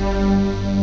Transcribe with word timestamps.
Música 0.00 0.77